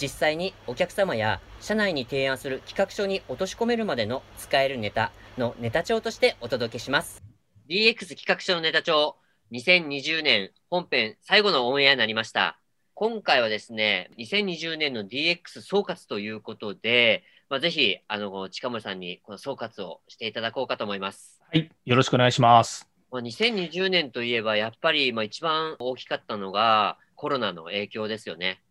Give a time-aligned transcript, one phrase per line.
[0.00, 7.22] 実際にお客様や社内に提案する企画書に落とし込めるまでの使えるネタのネタ帳としてお届けします。
[7.68, 9.16] DX 企画書のネタ帳
[9.52, 12.58] 2020年本編最後のオンエアになりました。
[12.94, 21.40] 今回はですね、2020年の DX 総括ということで、まあ、ぜひ、あの、近森さんにこの総括をしていただこうかと思います。
[21.52, 22.88] はい、よろしくお願いします。
[23.12, 28.62] まあ、2020年といえば、やっぱり、まあ、一番大きかったのがコロナの影響ですよね。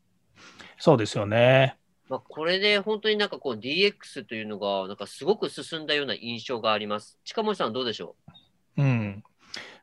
[0.77, 1.77] そうですよね。
[2.07, 7.18] まあ、これで本当になんかこう DX というのが、なんかすごく進んだような印象があります。
[7.23, 8.15] 近森さん、どうでしょ
[8.77, 8.84] う？
[8.84, 9.23] うん。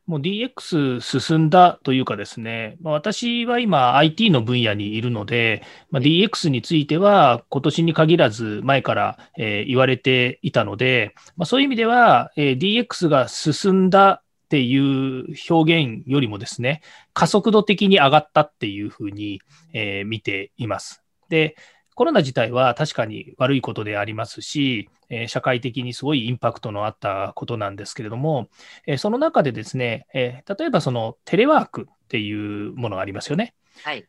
[0.06, 16.82] もう DX 進んだというかですね、まあ、私は今 IT の分野にいるので、まあ、DX については今年に限らず前から、えー、言われていたので、まあ、そういう意味では、えー、DX が進んだっていう表現よりもですね、
[17.14, 19.40] 加速度的に上がったっていうふうに、
[19.72, 21.02] えー、見ています。
[21.30, 21.56] で、
[21.94, 28.50] コロナ自体は確かに悪いことでありますし、えー、社会的にすごいインパクトのあったことなんですけれども、
[28.86, 33.54] えー、その中でですね、えー、例えばそのテレワークっていうものがありますよね。
[33.84, 34.06] はい。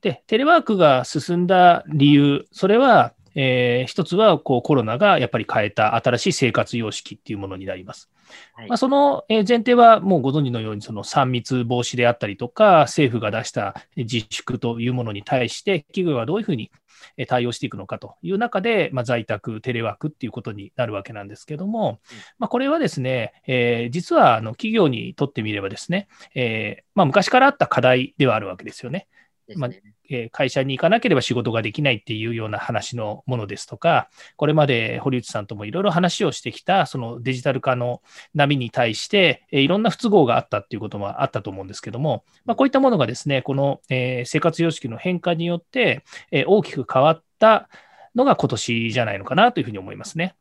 [0.00, 8.10] で、テレワークが進んだ理由、それは、えー、一つはこうコロナがやっぱり変えた新しい生活様式っていうものになります。
[8.54, 16.70] はい、まあ、その前提はもうご存知のようにその3密防止であったりとか政府が出した自粛というものに対して企業はどういうふうに
[17.26, 22.00] 対応していくのかという中で、まあ、在宅、テレワークっていうことになるわけなんですけども、
[22.38, 29.06] まあ、これはですね、えー、実はあの企業にとってみればですね、えーまあ、昔からあった課題ではあるわけですよね。
[29.54, 29.70] まあ
[30.08, 38.02] え会社に行かなければ仕事ができないっていうような話のものですとか、これまで堀内さんともいろいろ話をしてきた、そのデジタル化の
[38.34, 47.68] 波に対して、えいろんな不都合があったっていうこともあったと思うんですけども、まあ、こういったものがですね、この、え生活様式の変化によって、え大きく変わった
[48.14, 50.34] のが今年じゃないのかなというふうに思いますね。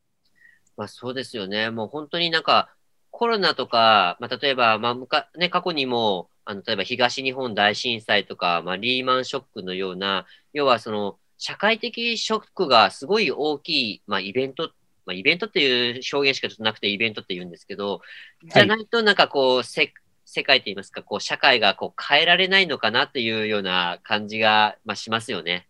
[0.77, 1.69] まあ、そうですよね。
[1.69, 2.69] もう本当になんか
[3.11, 14.71] コロナとか、まあ、例えば、まあね、過去にもあの、例えば東日本大震災とか、まあ、リーマンショックのような、要はその、社会的ショックがすごい大きい、まあ、イベント、
[15.05, 18.01] まあ、イベントっていう表現しかちょっとなくてイベントって言うんですけど、
[18.53, 25.67] じゃないとなんかこう、せ世界といいますか、こう、社会がこう変えられないのかなっていうような感じが、まあ、しますよね。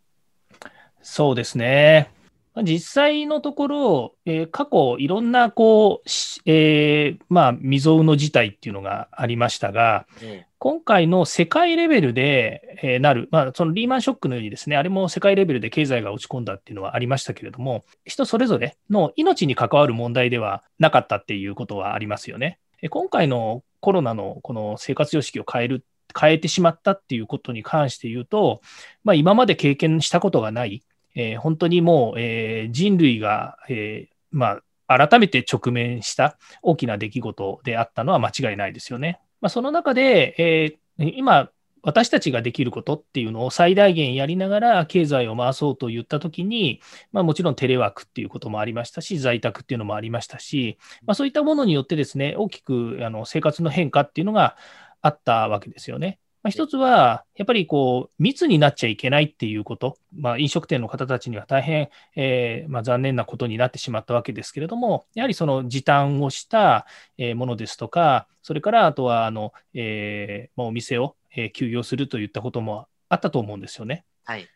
[1.02, 2.15] そうですね。
[2.64, 6.10] 実際のところ、えー、過去いろんなこう、
[6.46, 22.60] えー、まあ、未曾有の事態っていうのがありましたが、うん、今回の世界レベルで、えー、なる、まあ、そのリーマンショックのようにですね、あれも世界レベルで経済が落ち込んだっていうのはありましたけれども、人それぞれの命に関わる問題ではなかったっていうことはありますよね。
[22.90, 25.86] 今回のコロナのこの生活様式を変える
[26.18, 28.62] 変えてしまったっていうことに関して言うと、
[29.04, 30.82] まあ、今まで経験したことがない、
[31.16, 39.20] えー、本当にもう、えー、人類が、えー、まあ、改めて直面した大きな出来事であったのは間違いないですよね。
[39.42, 41.50] まあ、その中で、えー、今、
[41.86, 46.82] 私たちができることっていうのを最大限やりながら経済を回そうと言ったときに、
[47.12, 54.58] まあ、もちろんテレワークっていうこともありましたし、在宅っていうのもありましたし、まあ、そういったものによってですね、大きくあの生活の変化っていうのが
[55.04, 56.18] あったわけですよね。
[56.46, 66.86] まあ、一つは、やっぱりこう密になっちゃいけないっていうこと、まあ、飲食店の方たちには大変、えー、まあ、残念なことになってしまったわけですけれども、やはりその時短をした
[67.34, 71.16] ものですとか、それからあとはあの、えー、まお店を
[71.54, 74.06] 休業するといったこともあったと思うんですよね。
[74.24, 74.48] はい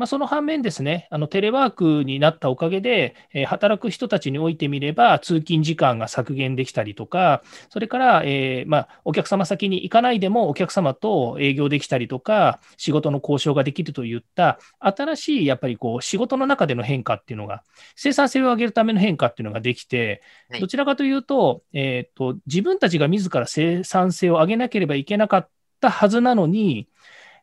[0.00, 17.62] まあ、その反面ですね、あのテレワークになったおかげで、えー、働く人たちにおいてみれば、通勤時間が削減できたりとか、それから、えー、まあ、お客様先に行かないでもお客様と営業できたりとか、仕事の交渉ができるといった新しいやっぱりこう仕事の中での変化っていうのが、
[17.94, 20.22] 生産性を上げるための変化っていうのができて、
[20.60, 25.48] どちらかというと、えーと、自分たちが自ら生産性を上げなければいけなかっ
[25.78, 26.88] たはずなのに、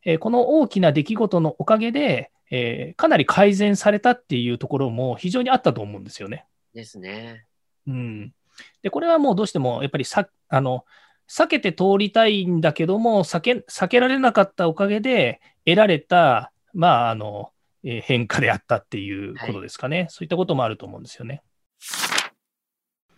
[0.04, 6.46] えこの大きな出来事のおかげで、えー、かなり改善されたっていうところも非常にあったと思うんですよね。
[6.74, 7.46] ですね。
[7.88, 8.34] うん。
[8.82, 10.86] で、これはもうどうしてもやっぱりさあの
[11.28, 17.52] 避けて通りたいんだけども避け、避けられなかったおかげで得られた、まあ、あの、
[17.84, 21.44] えー変化であったっていうことですかね、そういったこともあると思うんですよね。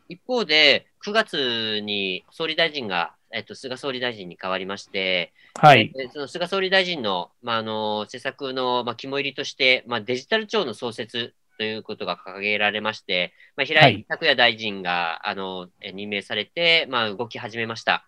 [0.09, 18.07] 一方で、9月に総理大臣が、えっと、菅総理大臣に変わりまして、はい、えその菅総理大臣の,、まあ、あの施策の、まあ、肝入りとして、まあ、デジタル庁の創設ということが掲げられまして、まあ、平はい井拓也大臣が、あのえ任命されて、まあ、動き始めました。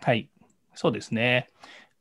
[0.00, 0.28] はい、
[0.74, 1.48] そうですね。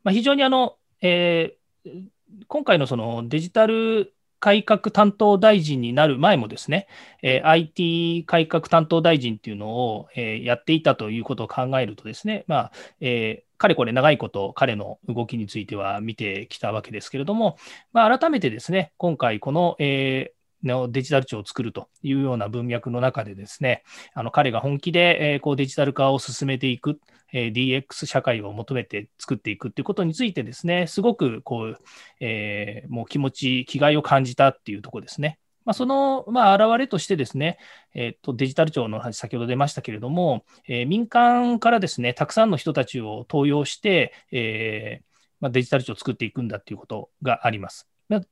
[0.04, 2.06] まあ、非常にあの、えー
[2.48, 6.88] 今回のそのデジタル改革担当大臣になる前もですね、
[7.22, 17.58] えー IT 改革担当大臣っていうのを、えーやっていたということを考えるとですね、まあえーかれこれ長いこと彼の動きについては見てきたわけですけれども、
[17.94, 20.35] まあ、改めてですね、今回この、えー
[20.68, 23.84] のデジタル庁を作るというような文脈の中でですね、
[24.14, 27.00] あの彼が本気で、えこうデジタル化を進めていく、
[27.34, 31.78] え DX 社会を求めて作っていくっていうことについてですね、すごくこう、
[32.20, 35.40] えーもう気持ち、気概を感じたっていうところですね。
[35.66, 37.58] まあ、その、まあ、現れとしてですね、
[37.96, 45.06] えっと、デジタル庁の話、先ほど出ましたけれども、えー民間からですね、たくさんの人たちを登用して、えー
[45.42, 47.88] まあ、デジタル庁を作っていくんだっていうことがあります。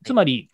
[0.05, 0.49] つまり、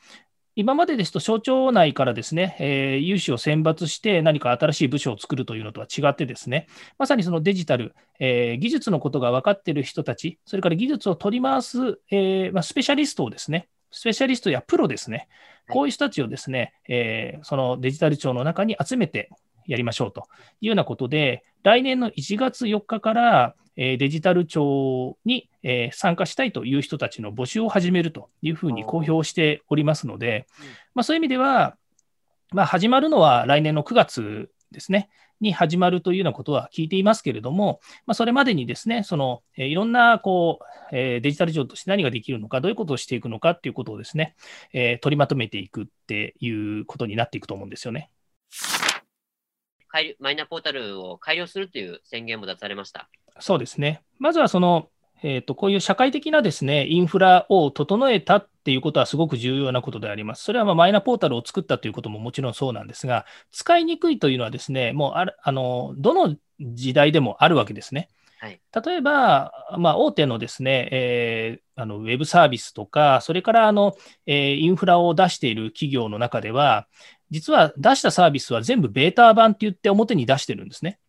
[0.60, 6.68] 今までですと省庁内からですね、えー有志を選抜して何か新しい部署を作るというのとは違ってですね、
[6.98, 15.30] まさにそのデジタル、えー技術のことが分かっている人たち、それから技術を取り回す、えーまあ、スペシャリストをですね、スペシャリストやプロですね、
[15.70, 19.30] こういう人たちをですね、えーそのデジタル庁の中に集めて
[19.70, 20.28] やりましょうと
[20.62, 31.78] いうようなことで、来年の1月4日から、えーデジタル庁に、えー参加したいという人たちの募集を始めるというふうに公表しておりますのでうん、まあ、そういう意味では、
[32.52, 35.10] まあ、始まるのは来年の9月ですね、
[35.42, 44.36] に始まるというようなことは聞いていますけれども、まあ、それまでにですね、その、えーいろんなこう、えーデジタル庁として何ができるのか、どういうことをしていくのかっていうことをですね、
[44.74, 48.10] えー取りまとめていくっていうことになっていくと思うんですよね。
[49.90, 53.10] 改良マイナポータルを改良するという宣言も出されました。
[53.40, 54.02] そうですね。
[54.20, 54.90] まずはその、
[55.22, 60.44] えーと、こういう社会的なですね、インフラを整えたっていうことはすごく重要なことであります。
[60.44, 68.10] それはまあマイナポータルを作ったということももちろんそうなんですが、使いにくいというのはですね、もうあるあのどの時代でもあるわけですね。
[68.40, 73.96] はい例えば、まあ、大手のですね、えーあのウェブサービスとか、それからあの、
[74.26, 76.88] えーインフラを出している企業の中では、
[77.30, 81.00] 実は出したサービスは全部ベータ版って言って表に出してるんですね。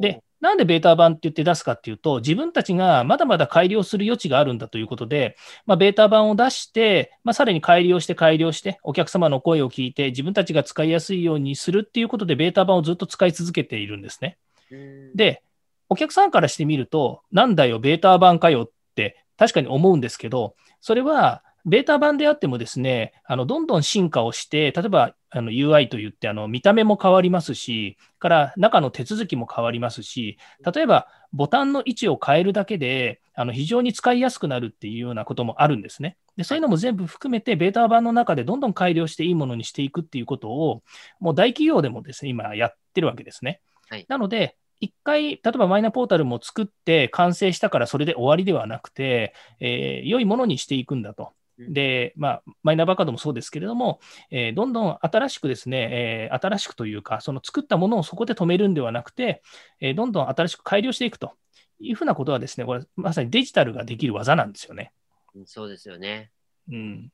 [0.00, 14.38] で、なんでベータ版って言って出すかっていうと、自分たちがまだまだ改良する余地があるんだということで、まあ、ベータ版を出して、まあ、さらに改良して改良して、お客様の声を聞いて、自分たちが使いやすいようにするっていうことで、ベータ版をずっと使い続けているんですね。
[14.70, 15.42] うんで、
[15.88, 30.38] お客さんからしてみると、なんだよ、ベータ版かよって確かに思うんですけど、それはベータ版であってもですね、あのどんどん進化をして、例えばあの UI といってあの見た目も変わりますし、から中の手続きも変わりますし、
[30.74, 36.16] 例えばボタンの位置を変えるだけで、あの非常に使いやすくなるっていうようなこともあるんですね。
[36.36, 40.82] でそういうのも全部含めて、ベータ版の中でどんどん改良していいものにしていくっていうことを、
[41.20, 43.60] もう大企業でもですね、今やってるわけですね。
[43.88, 51.32] はいなので、一回、例えばマイナポータルも作って完成したからそれで終わりではなくて、えー良いものにしていくんだと。
[51.58, 54.00] うんで、まあ、マイナンバーカードもそうですけれども、
[54.30, 59.42] えーどんどん新しくですね、えー新しくというか、その作ったものをそこで止めるんではなくて、
[59.80, 61.32] えーどんどん新しく改良していくと
[61.80, 64.92] いうふうなことはですね、これ、まさにデジタルができる技なんですよね。
[65.34, 66.30] うんそうですよね。
[66.70, 67.12] うん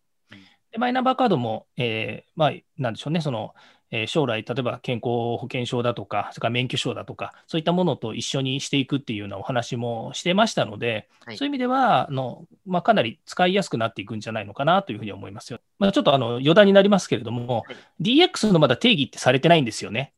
[0.70, 3.54] でマイナンバーカードも、えーまあ、なんでしょうね、その、
[3.94, 5.04] えー将来、例えば健康
[5.38, 15.60] 保険証だとか、それから免許証だとか、そういったものと一緒にしていくっていうようなお話もしてましたので、はいそういう意味ではあの、まあ、かなり使いやすくなっていくんじゃないのかなというふうに思いますよ。
[15.78, 20.12] まあ、ちょっとあの余談になりますけれども、はい DX のまだ定義ってされてないんですよね。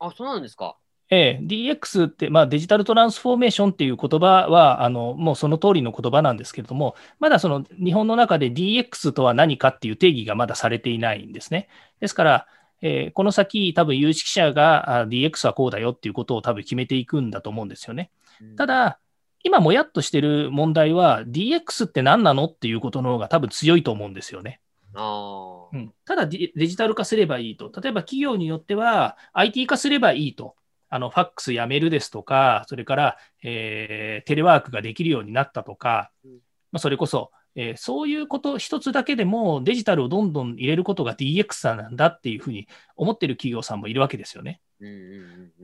[0.00, 0.76] あ、そうなんですか。
[1.10, 11.68] ええ、DX って、まあ、デジタルトランスフォーメーションっていう言葉は、あのもうその通りの言葉なんですけれども、まだその日本の中で DX とは何かっていう定義がまだされていないんですね。
[12.00, 12.46] ですから、
[12.82, 18.10] えーこの先、多分有識者があ DX はこうだよっていうことを多分決めていくんだと思うんですよね。
[18.40, 18.98] うんた、だ、
[19.42, 24.60] 今もやっとしてる問題は、DX って何なのっていうことの方が多分強いと思うんですよね。
[24.94, 27.70] あーうんただデデジタル化すればいいと。
[27.80, 30.56] 例えば企業によっては IT 化すればいいと。
[30.92, 36.38] あのファックスやメールですとか、それから、えーテレワークができるようになったとかうん、ま
[36.74, 44.60] あ、それこそ、えーそういうこと一つだけでもデジタルをどんどん入れることが DX なんだっていうふうに思ってる企業さんもいるわけですよね。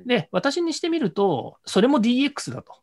[0.07, 2.75] で、私にしてみると、それも DX だと。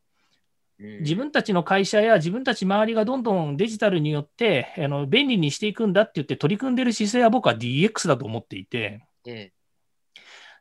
[0.79, 9.05] 自分たちの会社や自分たち周りがどんどんデジタルによってあの便利にしていくんだって言って取り組んでる姿勢は僕は DX だと思っていて、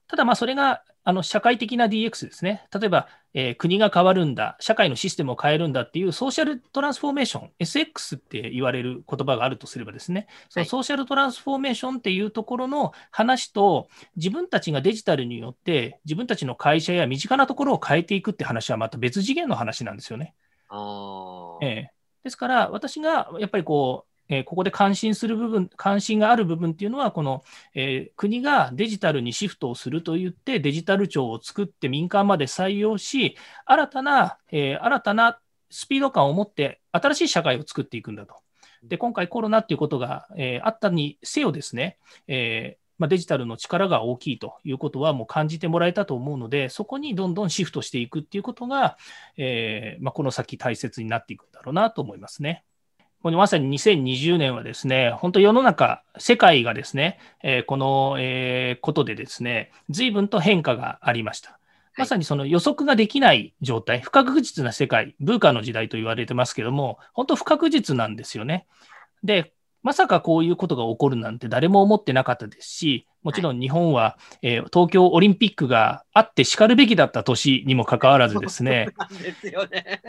[0.06, 2.66] ただまあそれがあの社会的な DX ですね。
[2.72, 20.34] 例えば、えー、国が変わるんだ、社会のシステムを変えるんだっていうソーシャルトランスフォーメーション、SX って言われる言葉があるとすればですね、そのソーシャルトランスフォーメーションっていうところの話と、自分たちがデジタルによって自分たちの会社や身近なところを変えていくって話はまた別次元の話なんですよね。
[20.68, 33.36] あえー、ですから、私がやっぱりこう、えここで関心する部分、関心がある部分っていうのは、この、えー、国がデジタルにシフトをするといって、デジタル庁を作って民間まで採用し、
[33.66, 35.38] 新たな、えー、新たな
[35.70, 38.36] スピード感を持って新しい社会を作っていくんだと。
[38.82, 48.96] で、今回コロナっていうことが、えー、あったにせよですね、えまあ、デジタルの力が大きいということはもう感じてもらえたと思うので、そこにどんどんシフトしていくっていうことが、
[49.36, 52.64] えまあ、この先大切になっていくんだろうなと思いますね。
[53.22, 61.60] このまさに2020年はですね、本当世の中、世界がですね、えー、この、えー、ことでですね、随分と変化がありました。
[61.96, 68.66] まさにその予測ができない状態、不確実な世界、ブーカの時代と言われてますけども、本当不確実なんですよね。
[69.22, 69.52] で、
[69.84, 78.88] まさかこういうことが起こるなんて誰も思ってなかったですし、もちろん日本は、えー、東京オリンピックがあってしかるべきだった年にもかかわらずですね、
[79.22, 80.02] ですよね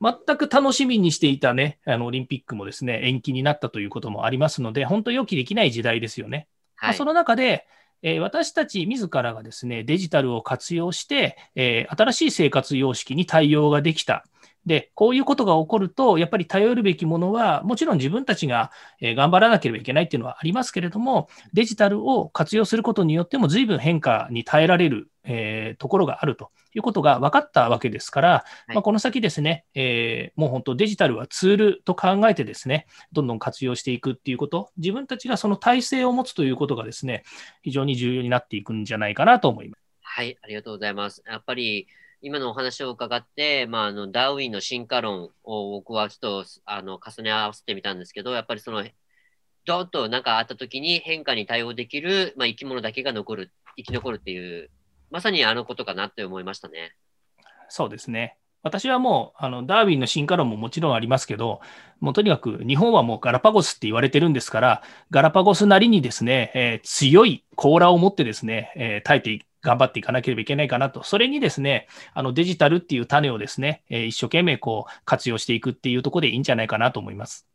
[0.00, 6.48] 全く楽しみにしていたね、あのオリンピックもですね、延期になったということもありますので、本当予期できない時代ですよね。
[6.74, 7.66] はい、まあ、その中で、
[8.02, 14.24] えー、私たち自らがですね、デジタルを活用して、えー、新しい生活様式に対応ができた。
[14.66, 37.24] で、こういうことが起こると、やっぱり頼るべきものは、もちろん自分たちが頑張らなければいけないっていうのはありますけれども、デジタルを活用することによっても、随分変化に耐えられる、えー、ところがあるということが分かったわけですから、はい、まあ、この先ですね、えー、もう本当デジタルはツールと考えてですね、どんどん活用していくっていうこと、自分たちがその体制を持つということがですね、
[37.62, 39.80] 非常に重要になっていくんじゃないかなと思います。
[40.02, 41.22] はい、ありがとうございます。
[41.26, 41.88] やっぱり
[42.22, 48.84] 今のお話を伺って、まあ、あのダーウィンの進化論を僕はちょっとあの重ね合わせてみたんですけど、やっぱりその、
[49.66, 54.70] どっと何かあった時に変化に対応できる、まあ、生き物だけが残る、生き残るっていう、
[55.10, 56.94] まさにあのことかなって思いましたね。
[57.68, 58.36] そうですね。
[58.62, 61.60] 私はもう、あの、ダーウィンの進化論ももちろんありますけど、
[62.00, 71.04] もうとにかく日本はもうガラパゴスって言われてるんですから、ガラパゴスなりにですね、えー、強い甲羅を持ってですね、えー、耐えて頑張っていかなければいけないかなと。
[71.04, 77.46] それにですね、あのデジタルっていう種をですね、えー、一生懸命こう活用していくっていうところでいいんじゃないかなと思います。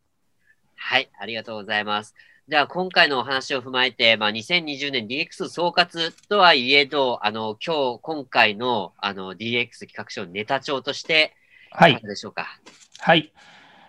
[0.75, 2.15] はい、ありがとうございます。
[2.48, 11.36] では、今回のお話を踏まえて、まあ、2020年 DX 総括とはいえど、あの、今日、今回の、あの、DX 企画書ネタ帳として、
[11.69, 12.01] はい。
[12.01, 12.48] でしょうか？
[13.00, 13.31] はい。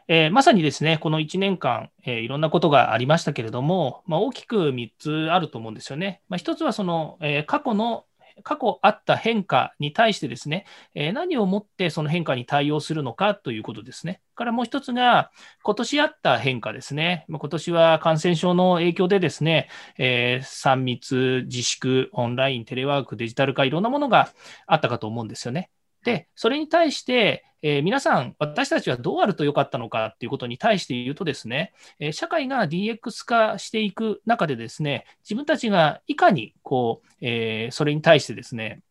[0.06, 6.20] えー、まさにですね、この1年間、えー、いろんなことがありましたけれども、まあ、大きく3つあると思うんですよね。
[6.28, 8.04] まあ、1つはその、えー、過去の
[8.42, 14.20] 過去あった変化に対してですね、え、何をもってその変化に対応するのかということですね。
[14.34, 15.30] からもう一つが、
[15.62, 17.26] 今年あった変化ですね。
[17.28, 24.30] 今年は感染症の影響でですね、えー、3密、自粛、オンライン、テレワーク、デジタル化、いろんなものが
[24.66, 25.70] あったかと思うんですよね。
[26.04, 38.82] で、それに対して、えー、皆さん、私たちはどうあるとよかったのかっていうことに対して言うとですね、えー、社会が DX 化していく中でですね、自分たちがいかにこう、えー、それに対してですね、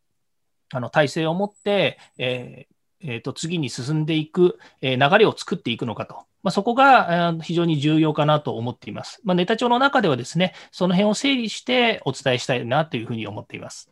[0.74, 2.68] あの体制を持って、え
[3.01, 6.15] えー、と次に進んでいく、え流れを作っていくのかと。
[6.44, 9.22] まあ、そこが非常に重要かなと思っています。
[9.24, 13.91] まあ、ネタ帳の中ではですね、その辺を整理してお伝えしたいなというふうに思っています。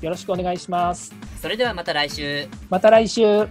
[0.00, 1.14] よろしくお願いします。
[1.40, 2.48] それではまた来週。
[2.68, 3.46] また来週